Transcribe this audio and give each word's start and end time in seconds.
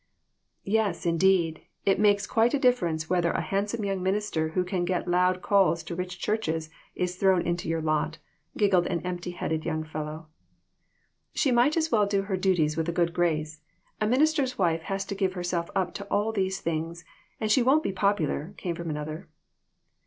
"Yes, 0.63 1.05
indeed. 1.05 1.61
It 1.85 1.99
makes 1.99 2.25
quite 2.25 2.55
a 2.55 2.59
difference 2.59 3.07
whether 3.07 3.29
a 3.29 3.39
handsome 3.41 3.85
young 3.85 4.01
minister 4.01 4.49
who 4.49 4.63
can 4.63 4.83
get 4.83 5.07
loud 5.07 5.43
calls 5.43 5.83
to 5.83 5.95
rich 5.95 6.17
churches 6.17 6.71
is 6.95 7.17
thrown 7.17 7.43
into 7.43 7.69
your 7.69 7.83
lot," 7.83 8.17
giggled 8.57 8.87
an 8.87 9.01
empty 9.01 9.29
headed 9.29 9.63
young 9.63 9.83
fellow." 9.83 10.25
She 11.35 11.51
might 11.51 11.77
as 11.77 11.91
well 11.91 12.07
do 12.07 12.23
her 12.23 12.35
duties 12.35 12.75
with 12.75 12.89
a 12.89 12.91
good 12.91 13.13
grace. 13.13 13.61
A 14.01 14.07
minister's 14.07 14.57
wife 14.57 14.81
has 14.81 15.05
to 15.05 15.13
give 15.13 15.33
herself 15.33 15.69
up 15.75 15.93
to 15.93 16.05
all 16.05 16.31
these 16.31 16.61
things, 16.61 17.05
or 17.39 17.47
she 17.47 17.61
won't 17.61 17.83
be 17.83 17.93
popular," 17.93 18.55
came 18.57 18.73
from 18.75 18.89
another. 18.89 19.29